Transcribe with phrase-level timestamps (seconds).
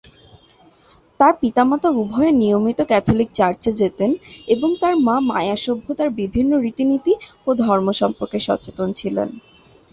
[1.19, 4.11] তার পিতামাতা উভয়ে নিয়মিত ক্যাথলিক চার্চে যেতেন,
[4.47, 7.13] এবং তার মা মায়া সভ্যতার বিভিন্ন রীতি-নীতি
[7.47, 9.29] ও ধর্ম সম্পর্কে সচেতন ছিলেন।